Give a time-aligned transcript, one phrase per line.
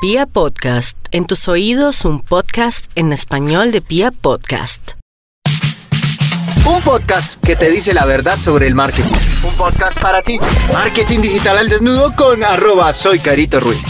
[0.00, 4.92] Pia Podcast, en tus oídos un podcast en español de Pia Podcast.
[6.64, 9.10] Un podcast que te dice la verdad sobre el marketing.
[9.44, 10.38] Un podcast para ti.
[10.72, 13.88] Marketing digital al desnudo con arroba soy Carito Ruiz.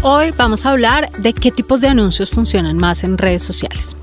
[0.00, 3.94] Hoy vamos a hablar de qué tipos de anuncios funcionan más en redes sociales.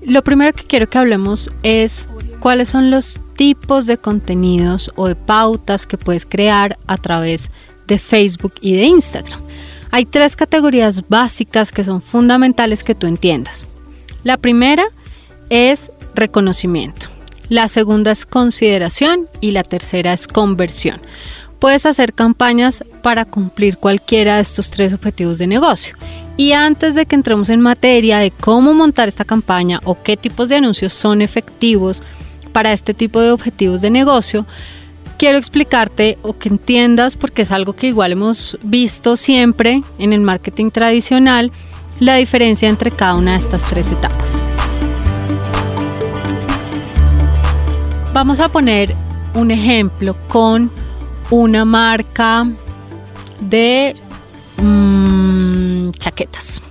[0.00, 2.08] Lo primero que quiero que hablemos es
[2.40, 7.50] cuáles son los tipos de contenidos o de pautas que puedes crear a través
[7.90, 9.40] de Facebook y de Instagram.
[9.90, 13.66] Hay tres categorías básicas que son fundamentales que tú entiendas.
[14.22, 14.84] La primera
[15.50, 17.08] es reconocimiento,
[17.48, 21.00] la segunda es consideración y la tercera es conversión.
[21.58, 25.94] Puedes hacer campañas para cumplir cualquiera de estos tres objetivos de negocio.
[26.36, 30.48] Y antes de que entremos en materia de cómo montar esta campaña o qué tipos
[30.48, 32.02] de anuncios son efectivos
[32.52, 34.46] para este tipo de objetivos de negocio,
[35.20, 40.22] quiero explicarte o que entiendas, porque es algo que igual hemos visto siempre en el
[40.22, 41.52] marketing tradicional,
[41.98, 44.30] la diferencia entre cada una de estas tres etapas.
[48.14, 48.96] Vamos a poner
[49.34, 50.70] un ejemplo con
[51.28, 52.46] una marca
[53.40, 53.94] de
[54.56, 56.62] mmm, chaquetas.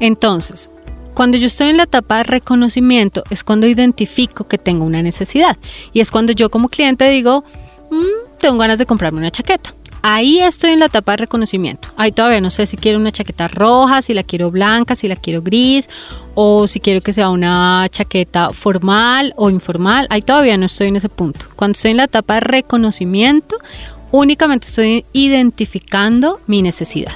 [0.00, 0.70] Entonces,
[1.18, 5.56] cuando yo estoy en la etapa de reconocimiento es cuando identifico que tengo una necesidad
[5.92, 7.42] y es cuando yo como cliente digo,
[7.90, 9.74] mm, tengo ganas de comprarme una chaqueta.
[10.02, 11.88] Ahí estoy en la etapa de reconocimiento.
[11.96, 15.16] Ahí todavía no sé si quiero una chaqueta roja, si la quiero blanca, si la
[15.16, 15.88] quiero gris
[16.36, 20.06] o si quiero que sea una chaqueta formal o informal.
[20.10, 21.46] Ahí todavía no estoy en ese punto.
[21.56, 23.56] Cuando estoy en la etapa de reconocimiento,
[24.12, 27.14] únicamente estoy identificando mi necesidad.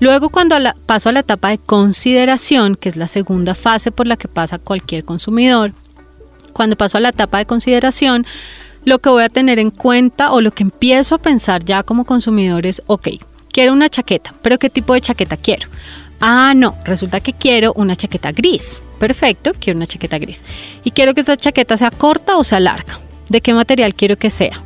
[0.00, 4.16] Luego cuando paso a la etapa de consideración, que es la segunda fase por la
[4.16, 5.72] que pasa cualquier consumidor,
[6.52, 8.24] cuando paso a la etapa de consideración,
[8.84, 12.04] lo que voy a tener en cuenta o lo que empiezo a pensar ya como
[12.04, 13.08] consumidor es, ok,
[13.52, 15.68] quiero una chaqueta, pero ¿qué tipo de chaqueta quiero?
[16.20, 18.82] Ah, no, resulta que quiero una chaqueta gris.
[18.98, 20.42] Perfecto, quiero una chaqueta gris.
[20.82, 22.98] Y quiero que esa chaqueta sea corta o sea larga.
[23.28, 24.60] ¿De qué material quiero que sea?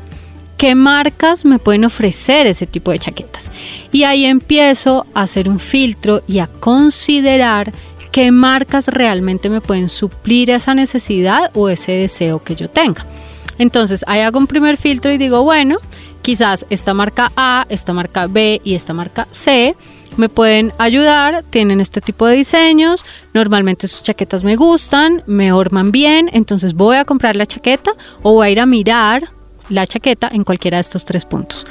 [0.56, 3.50] ¿Qué marcas me pueden ofrecer ese tipo de chaquetas?
[3.90, 7.72] Y ahí empiezo a hacer un filtro y a considerar
[8.12, 13.04] qué marcas realmente me pueden suplir esa necesidad o ese deseo que yo tenga.
[13.58, 15.78] Entonces ahí hago un primer filtro y digo, bueno,
[16.20, 19.74] quizás esta marca A, esta marca B y esta marca C
[20.16, 25.90] me pueden ayudar, tienen este tipo de diseños, normalmente sus chaquetas me gustan, me orman
[25.90, 27.92] bien, entonces voy a comprar la chaqueta
[28.22, 29.30] o voy a ir a mirar
[29.72, 31.66] la chaqueta en cualquiera de estos tres puntos.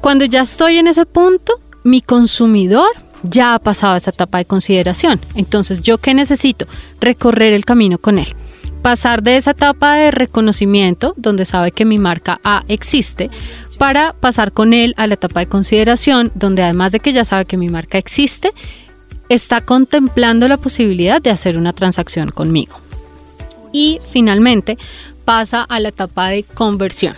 [0.00, 2.90] Cuando ya estoy en ese punto, mi consumidor
[3.22, 5.20] ya ha pasado esa etapa de consideración.
[5.34, 6.66] Entonces, ¿yo qué necesito?
[7.00, 8.34] Recorrer el camino con él.
[8.82, 13.30] Pasar de esa etapa de reconocimiento, donde sabe que mi marca A existe,
[13.76, 17.44] para pasar con él a la etapa de consideración, donde además de que ya sabe
[17.44, 18.52] que mi marca existe,
[19.28, 22.76] está contemplando la posibilidad de hacer una transacción conmigo.
[23.72, 24.76] Y finalmente
[25.24, 27.14] pasa a la etapa de conversión.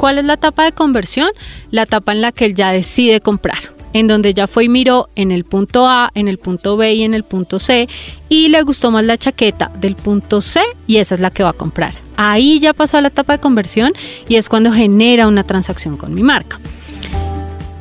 [0.00, 1.28] ¿Cuál es la etapa de conversión?
[1.70, 3.58] La etapa en la que él ya decide comprar,
[3.92, 7.02] en donde ya fue y miró en el punto A, en el punto B y
[7.02, 7.86] en el punto C
[8.30, 11.50] y le gustó más la chaqueta del punto C y esa es la que va
[11.50, 11.92] a comprar.
[12.16, 13.92] Ahí ya pasó a la etapa de conversión
[14.26, 16.58] y es cuando genera una transacción con mi marca.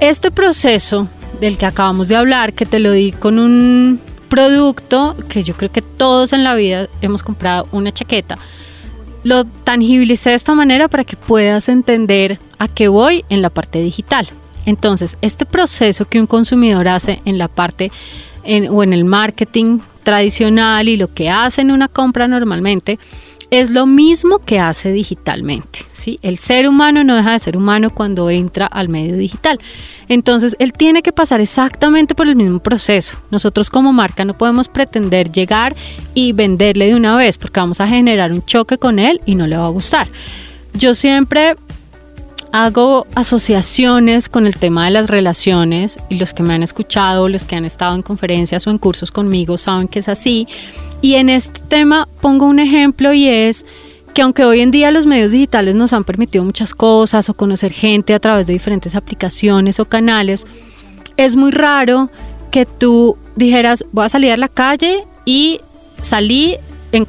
[0.02, 1.08] Este proceso
[1.40, 5.72] del que acabamos de hablar, que te lo di con un producto que yo creo
[5.72, 8.38] que todos en la vida hemos comprado una chaqueta,
[9.24, 13.82] lo tangibilicé de esta manera para que puedas entender a qué voy en la parte
[13.82, 14.28] digital.
[14.66, 17.92] Entonces, este proceso que un consumidor hace en la parte
[18.70, 23.00] o en el marketing tradicional y lo que hace en una compra normalmente,
[23.52, 25.80] es lo mismo que hace digitalmente.
[26.00, 26.20] ¿Sí?
[26.22, 29.60] El ser humano no deja de ser humano cuando entra al medio digital.
[30.08, 33.18] Entonces, él tiene que pasar exactamente por el mismo proceso.
[33.30, 35.76] Nosotros como marca no podemos pretender llegar
[36.14, 39.46] y venderle de una vez porque vamos a generar un choque con él y no
[39.46, 40.08] le va a gustar.
[40.74, 41.56] Yo siempre
[42.52, 47.46] hago asociaciones con el tema de las relaciones y los que me han escuchado, los
[47.46, 50.48] que han estado en conferencias o en cursos conmigo saben que es así.
[51.02, 53.66] Y en este tema pongo un ejemplo y es
[54.14, 57.72] que aunque hoy en día los medios digitales nos han permitido muchas cosas o conocer
[57.74, 60.46] gente a través de diferentes aplicaciones o canales,
[61.18, 62.10] es muy raro
[62.52, 65.62] que tú dijeras, voy a salir a la calle y
[66.02, 66.58] salí,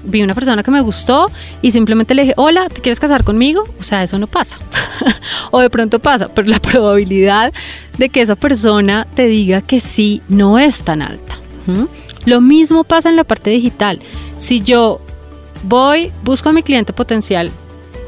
[0.05, 1.31] vi una persona que me gustó
[1.63, 3.65] y simplemente le dije, hola, ¿te quieres casar conmigo?
[3.79, 4.59] O sea, eso no pasa.
[5.51, 7.53] o de pronto pasa, pero la probabilidad
[7.99, 11.37] de que esa persona te diga que sí no es tan alta.
[12.25, 14.01] Lo mismo pasa en la parte digital.
[14.37, 15.01] Si yo
[15.63, 17.51] voy, busco a mi cliente potencial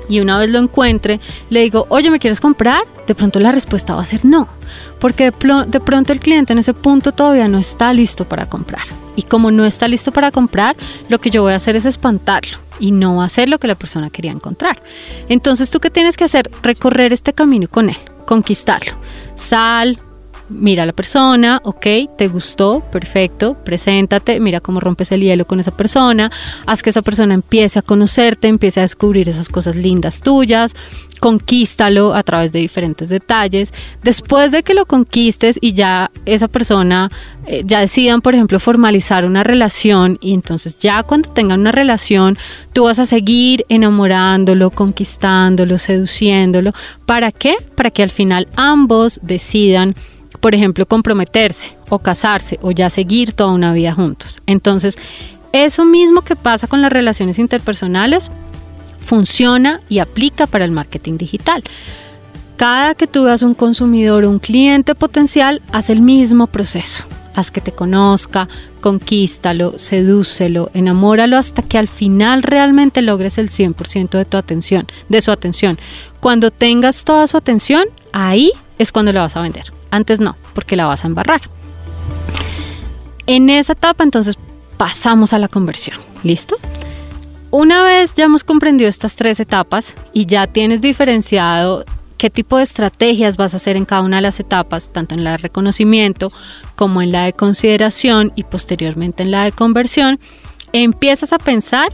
[0.08, 2.84] y una vez lo encuentre, le digo, oye, ¿me quieres comprar?
[3.06, 4.48] de pronto la respuesta va a ser no,
[5.00, 8.84] porque de, pronto el cliente en ese punto todavía no está listo para comprar.
[9.16, 10.76] Y como no está listo para comprar,
[11.08, 13.66] lo que yo voy a hacer es espantarlo y no va a hacer lo que
[13.66, 14.82] la persona quería encontrar.
[15.28, 16.50] Entonces, ¿tú qué tienes que hacer?
[16.62, 17.96] Recorrer este camino con él,
[18.26, 18.92] conquistarlo.
[19.34, 19.98] Sal,
[20.52, 25.60] mira a la persona, ok, te gustó, perfecto, preséntate, mira cómo rompes el hielo con
[25.60, 26.30] esa persona,
[26.66, 30.74] haz que esa persona empiece a conocerte, empiece a descubrir esas cosas lindas tuyas,
[31.22, 33.72] conquístalo a través de diferentes detalles.
[34.02, 37.12] Después de que lo conquistes y ya esa persona,
[37.46, 42.36] eh, ya decidan, por ejemplo, formalizar una relación y entonces ya cuando tengan una relación,
[42.72, 46.72] tú vas a seguir enamorándolo, conquistándolo, seduciéndolo.
[47.06, 47.54] ¿Para qué?
[47.76, 49.94] Para que al final ambos decidan
[50.42, 54.42] por ejemplo, comprometerse o casarse o ya seguir toda una vida juntos.
[54.46, 54.98] Entonces,
[55.52, 58.32] eso mismo que pasa con las relaciones interpersonales
[58.98, 61.62] funciona y aplica para el marketing digital.
[62.56, 67.04] Cada que tú veas un consumidor o un cliente potencial, haz el mismo proceso.
[67.36, 68.48] Haz que te conozca,
[68.80, 75.22] conquístalo, sedúcelo, enamóralo hasta que al final realmente logres el 100% de tu atención, de
[75.22, 75.78] su atención.
[76.18, 79.81] Cuando tengas toda su atención, ahí es cuando le vas a vender.
[79.92, 81.42] Antes no, porque la vas a embarrar.
[83.26, 84.38] En esa etapa entonces
[84.78, 85.98] pasamos a la conversión.
[86.24, 86.56] ¿Listo?
[87.50, 91.84] Una vez ya hemos comprendido estas tres etapas y ya tienes diferenciado
[92.16, 95.24] qué tipo de estrategias vas a hacer en cada una de las etapas, tanto en
[95.24, 96.32] la de reconocimiento
[96.74, 100.18] como en la de consideración y posteriormente en la de conversión,
[100.72, 101.88] empiezas a pensar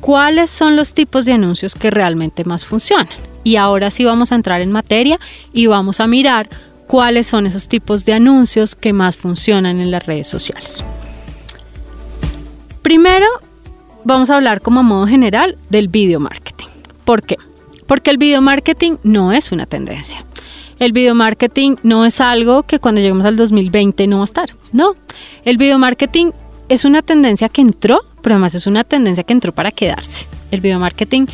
[0.00, 3.08] cuáles son los tipos de anuncios que realmente más funcionan.
[3.42, 5.18] Y ahora sí vamos a entrar en materia
[5.52, 6.48] y vamos a mirar
[6.92, 10.84] cuáles son esos tipos de anuncios que más funcionan en las redes sociales.
[12.82, 13.24] Primero,
[14.04, 16.66] vamos a hablar como a modo general del video marketing.
[17.06, 17.38] ¿Por qué?
[17.86, 20.22] Porque el video marketing no es una tendencia.
[20.78, 24.50] El video marketing no es algo que cuando lleguemos al 2020 no va a estar.
[24.72, 24.94] No,
[25.46, 26.32] el video marketing
[26.68, 30.26] es una tendencia que entró, pero además es una tendencia que entró para quedarse.
[30.50, 31.24] El video marketing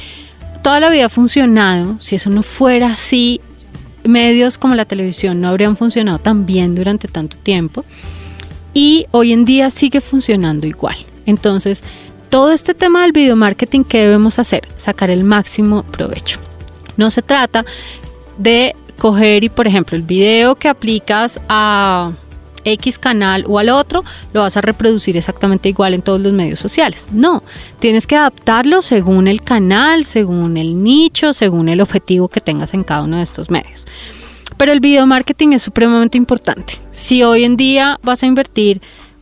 [0.62, 1.98] toda la vida ha funcionado.
[1.98, 3.40] Si eso no fuera así,
[4.08, 7.84] medios como la televisión no habrían funcionado tan bien durante tanto tiempo
[8.74, 10.96] y hoy en día sigue funcionando igual.
[11.26, 11.84] Entonces,
[12.30, 14.66] todo este tema del video marketing, ¿qué debemos hacer?
[14.76, 16.40] Sacar el máximo provecho.
[16.96, 17.64] No se trata
[18.38, 22.12] de coger y, por ejemplo, el video que aplicas a
[22.72, 26.58] X canal o al otro, lo vas a reproducir exactamente igual en todos los medios
[26.58, 27.08] sociales.
[27.12, 27.42] No,
[27.78, 32.84] tienes que adaptarlo según el canal, según el nicho, según el objetivo que tengas en
[32.84, 33.86] cada uno de estos medios.
[34.56, 36.74] Pero el video marketing es supremamente importante.
[36.90, 38.80] Si hoy en día vas a invertir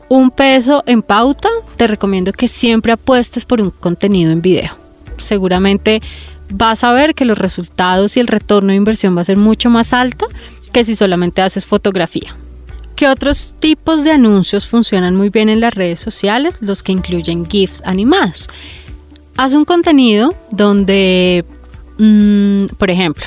[0.09, 4.77] un peso en pauta, te recomiendo que siempre apuestes por un contenido en video.
[5.19, 6.01] Seguramente
[6.51, 9.69] vas a ver que los resultados y el retorno de inversión va a ser mucho
[9.69, 10.27] más alta
[10.73, 12.37] que si solamente haces fotografía.
[12.97, 16.57] ¿Qué otros tipos de anuncios funcionan muy bien en las redes sociales?
[16.63, 18.49] Los que incluyen GIFs animados.
[19.37, 21.45] Haz un contenido donde,
[21.99, 23.27] mm, por ejemplo,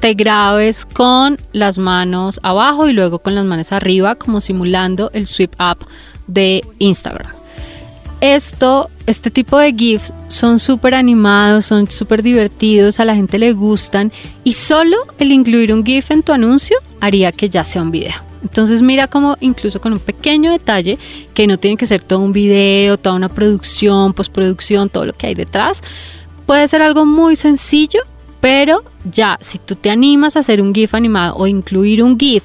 [0.00, 5.26] te grabes con las manos abajo y luego con las manos arriba, como simulando el
[5.26, 5.86] sweep up
[6.26, 7.32] de Instagram.
[8.22, 13.52] Esto, este tipo de GIFs son súper animados, son súper divertidos, a la gente le
[13.52, 14.10] gustan
[14.42, 18.29] y solo el incluir un GIF en tu anuncio haría que ya sea un video.
[18.42, 20.98] Entonces mira cómo incluso con un pequeño detalle,
[21.34, 25.26] que no tiene que ser todo un video, toda una producción, postproducción, todo lo que
[25.26, 25.82] hay detrás,
[26.46, 28.00] puede ser algo muy sencillo,
[28.40, 32.44] pero ya si tú te animas a hacer un GIF animado o incluir un GIF,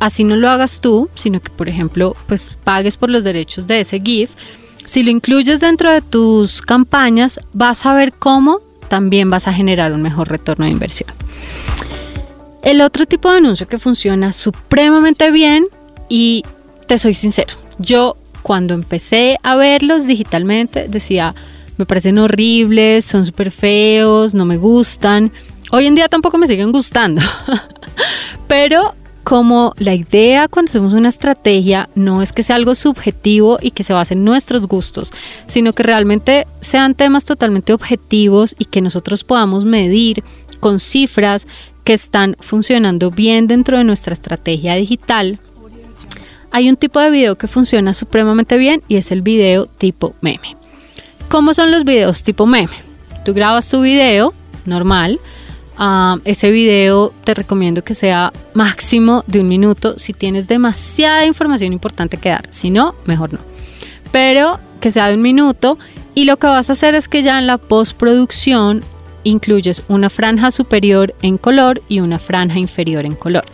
[0.00, 3.80] así no lo hagas tú, sino que por ejemplo pues pagues por los derechos de
[3.80, 4.30] ese GIF,
[4.86, 9.92] si lo incluyes dentro de tus campañas, vas a ver cómo también vas a generar
[9.92, 11.10] un mejor retorno de inversión.
[12.66, 15.66] El otro tipo de anuncio que funciona supremamente bien
[16.08, 16.42] y
[16.88, 21.36] te soy sincero, yo cuando empecé a verlos digitalmente decía,
[21.76, 25.30] me parecen horribles, son súper feos, no me gustan.
[25.70, 27.22] Hoy en día tampoco me siguen gustando,
[28.48, 33.70] pero como la idea cuando hacemos una estrategia no es que sea algo subjetivo y
[33.70, 35.12] que se base en nuestros gustos,
[35.46, 40.24] sino que realmente sean temas totalmente objetivos y que nosotros podamos medir
[40.58, 41.46] con cifras
[41.86, 45.38] que están funcionando bien dentro de nuestra estrategia digital,
[46.50, 50.56] hay un tipo de video que funciona supremamente bien y es el video tipo meme.
[51.28, 52.74] ¿Cómo son los videos tipo meme?
[53.24, 55.20] Tú grabas tu video normal,
[55.78, 61.72] ah, ese video te recomiendo que sea máximo de un minuto si tienes demasiada información
[61.72, 63.38] importante que dar, si no, mejor no.
[64.10, 65.78] Pero que sea de un minuto
[66.16, 68.82] y lo que vas a hacer es que ya en la postproducción
[69.26, 73.44] incluyes una franja superior en color y una franja inferior en color.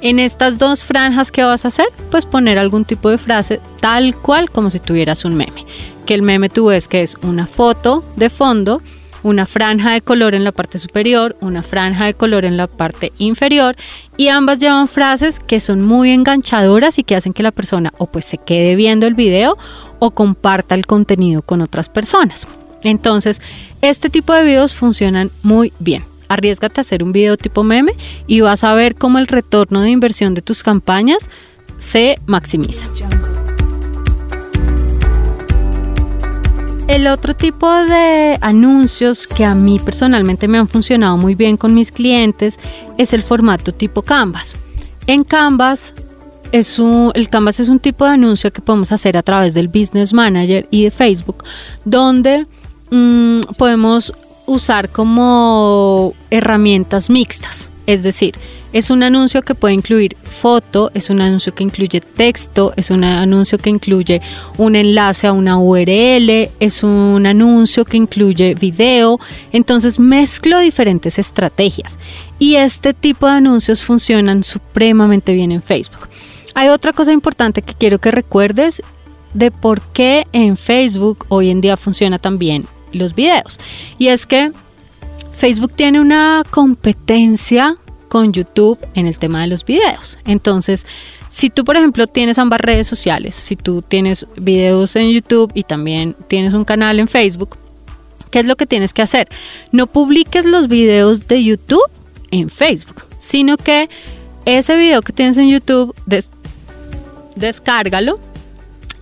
[0.00, 1.88] En estas dos franjas, ¿qué vas a hacer?
[2.10, 5.66] Pues poner algún tipo de frase tal cual como si tuvieras un meme.
[6.06, 8.80] Que el meme tú ves que es una foto de fondo,
[9.22, 13.12] una franja de color en la parte superior, una franja de color en la parte
[13.18, 13.76] inferior
[14.16, 18.06] y ambas llevan frases que son muy enganchadoras y que hacen que la persona o
[18.06, 19.58] pues se quede viendo el video
[19.98, 22.46] o comparta el contenido con otras personas.
[22.82, 23.40] Entonces,
[23.82, 26.04] este tipo de videos funcionan muy bien.
[26.28, 27.92] Arriesgate a hacer un video tipo meme
[28.26, 31.30] y vas a ver cómo el retorno de inversión de tus campañas
[31.78, 32.86] se maximiza.
[36.88, 41.74] El otro tipo de anuncios que a mí personalmente me han funcionado muy bien con
[41.74, 42.58] mis clientes
[42.96, 44.56] es el formato tipo Canvas.
[45.06, 45.92] En Canvas
[46.50, 49.68] es un, el Canvas es un tipo de anuncio que podemos hacer a través del
[49.68, 51.44] Business Manager y de Facebook,
[51.84, 52.46] donde
[52.90, 54.12] mm, podemos
[54.46, 57.70] usar como herramientas mixtas.
[57.86, 58.34] Es decir,
[58.72, 63.02] es un anuncio que puede incluir foto, es un anuncio que incluye texto, es un
[63.02, 64.20] anuncio que incluye
[64.58, 69.18] un enlace a una URL, es un anuncio que incluye video.
[69.52, 71.98] Entonces mezclo diferentes estrategias
[72.38, 76.08] y este tipo de anuncios funcionan supremamente bien en Facebook.
[76.54, 78.82] Hay otra cosa importante que quiero que recuerdes
[79.32, 83.58] de por qué en Facebook hoy en día funciona tan bien los videos.
[83.98, 84.52] Y es que
[85.32, 87.76] Facebook tiene una competencia
[88.08, 90.18] con YouTube en el tema de los videos.
[90.24, 90.86] Entonces,
[91.28, 95.62] si tú, por ejemplo, tienes ambas redes sociales, si tú tienes videos en YouTube y
[95.62, 97.56] también tienes un canal en Facebook,
[98.30, 99.28] ¿qué es lo que tienes que hacer?
[99.72, 101.88] No publiques los videos de YouTube
[102.30, 103.88] en Facebook, sino que
[104.44, 105.94] ese video que tienes en YouTube,
[107.36, 108.18] descárgalo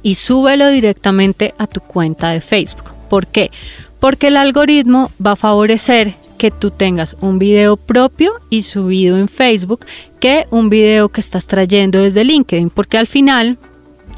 [0.02, 2.95] y súbelo directamente a tu cuenta de Facebook.
[3.08, 3.50] ¿Por qué?
[4.00, 9.28] Porque el algoritmo va a favorecer que tú tengas un video propio y subido en
[9.28, 9.86] Facebook
[10.20, 13.58] que un video que estás trayendo desde LinkedIn, porque al final,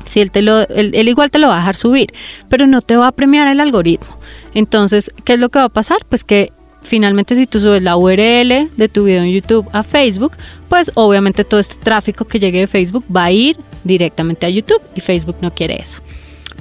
[0.04, 2.12] si él, él, igual te lo va a dejar subir,
[2.48, 4.18] pero no te va a premiar el algoritmo.
[4.54, 5.98] Entonces, ¿qué es lo que va a pasar?
[6.08, 6.52] Pues que
[6.82, 10.32] finalmente si tú subes la URL de tu video en YouTube a Facebook,
[10.68, 14.82] pues obviamente todo este tráfico que llegue de Facebook va a ir directamente a YouTube
[14.94, 16.00] y Facebook no quiere eso.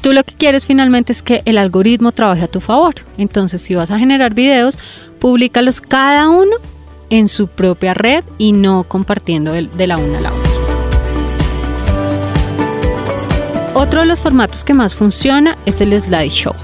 [0.02, 2.96] Tú lo que quieres finalmente es que el algoritmo trabaje a tu favor.
[3.18, 4.78] Entonces, si vas a generar videos,
[5.20, 6.56] públicalos cada uno
[7.10, 10.52] en su propia red y no compartiendo de la una a la otra.
[13.74, 16.56] Otro de los formatos que más funciona es el slideshow.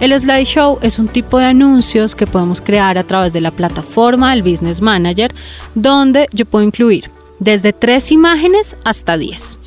[0.00, 4.30] El slideshow es un tipo de anuncios que podemos crear a través de la plataforma
[4.30, 5.34] del Business Manager,
[5.74, 9.58] donde yo puedo incluir desde tres imágenes hasta 10.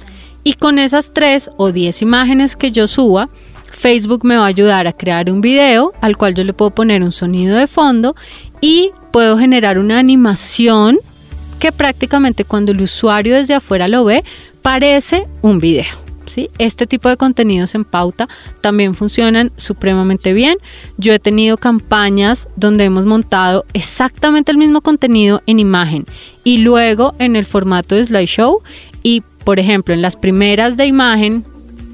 [0.48, 3.28] Y con esas tres o 10 imágenes que yo suba,
[3.70, 7.04] Facebook me va a ayudar a crear un video al cual yo le puedo poner
[7.04, 8.16] un sonido de fondo
[8.62, 11.00] y puedo generar una animación
[11.60, 14.24] que prácticamente cuando el usuario desde afuera lo ve
[14.62, 15.84] parece un video.
[16.28, 16.50] ¿sí?
[16.60, 18.30] Este tipo de contenidos en pauta
[18.62, 20.60] también funcionan supremamente bien.
[20.96, 26.06] Yo he tenido campañas donde hemos montado exactamente el mismo contenido en imagen
[26.46, 28.62] y luego en el formato de slideshow
[29.04, 31.46] y por ejemplo, en las primeras de imagen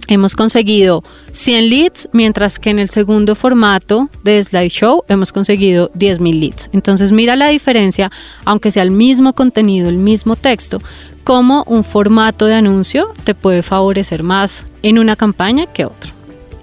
[0.07, 6.39] hemos conseguido 100 leads, mientras que en el segundo formato de slideshow hemos conseguido 10.000
[6.39, 6.69] leads.
[6.73, 8.11] Entonces mira la diferencia,
[8.43, 10.81] aunque sea el mismo contenido, el mismo texto,
[11.23, 16.11] cómo un formato de anuncio te puede favorecer más en una campaña que otro.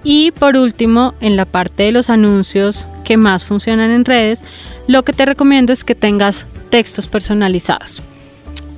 [0.03, 4.43] Y por último, en la parte de los anuncios que más funcionan en redes,
[4.89, 8.03] lo que te recomiendo es que tengas textos personalizados.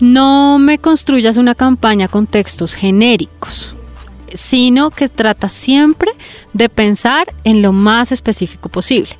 [0.03, 3.73] No me construyas una campaña con textos genéricos,
[4.35, 6.11] sino que trata siempre
[6.53, 9.11] de pensar en lo más específico posible.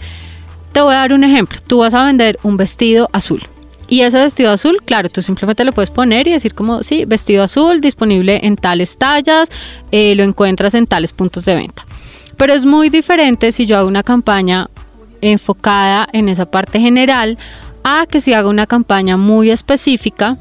[0.73, 1.61] Te voy a dar un ejemplo.
[1.65, 3.45] Tú vas a vender un vestido azul.
[3.87, 7.45] Y ese vestido azul, claro, tú simplemente lo puedes poner y decir como, sí, vestido
[7.45, 9.51] azul disponible en tales tallas,
[9.93, 11.85] eh, lo encuentras en tales puntos de venta.
[12.37, 14.69] Pero es muy diferente si yo hago una campaña
[15.21, 17.39] enfocada en esa parte general
[17.85, 20.39] a que si hago una campaña muy específica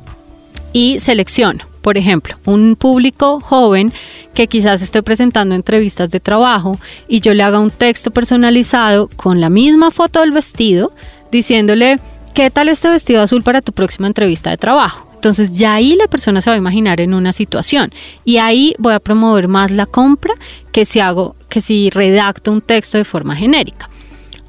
[0.74, 3.92] y selecciono, por ejemplo, un público joven
[4.34, 9.42] que quizás esté presentando entrevistas de trabajo y yo le haga un texto personalizado con
[9.42, 10.94] la misma foto del vestido
[11.32, 12.00] diciéndole,
[12.34, 15.08] ¿qué tal este vestido azul para tu próxima entrevista de trabajo?
[15.16, 17.92] Entonces ya ahí la persona se va a imaginar en una situación
[18.26, 20.34] y ahí voy a promover más la compra
[20.72, 23.90] que si hago que si redacto un texto de forma genérica.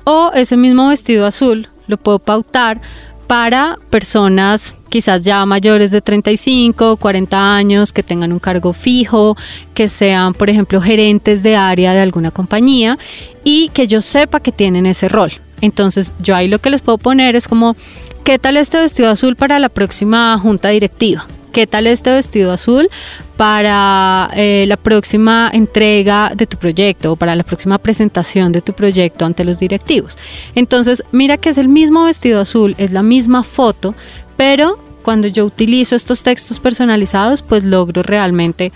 [0.05, 2.81] O ese mismo vestido azul lo puedo pautar
[3.27, 9.39] para personas quizás ya mayores de 35, 40 años, que tengan un cargo fijo,
[9.73, 12.99] que sean, por ejemplo, gerentes de área de alguna compañía
[13.43, 15.33] y que yo sepa que tienen ese rol.
[15.63, 17.75] Entonces yo ahí lo que les puedo poner es como,
[18.23, 21.27] ¿qué tal este vestido azul para la próxima junta directiva?
[21.53, 22.89] ¿Qué tal este vestido azul
[23.37, 28.73] para eh, la próxima entrega de tu proyecto o para la próxima presentación de tu
[28.73, 30.17] proyecto ante los directivos?
[30.55, 33.95] Entonces, mira que es el mismo vestido azul, es la misma foto,
[34.39, 38.73] pero cuando yo utilizo estos textos personalizados, pues logro realmente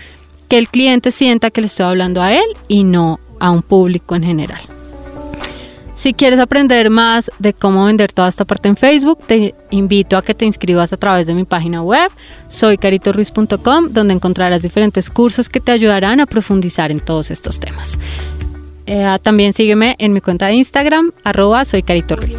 [0.47, 4.15] que el cliente sienta que le estoy hablando a él y no a un público
[4.15, 4.76] en general.
[6.07, 10.21] Si quieres aprender más de cómo vender toda esta parte en Facebook, te invito a
[10.21, 12.09] que te inscribas a través de mi página web,
[12.47, 17.99] soycaritorruiz.com, donde encontrarás diferentes cursos que te ayudarán a profundizar en todos estos temas.
[18.85, 22.37] Eh, también sígueme en mi cuenta de Instagram, arroba soycaritorruiz.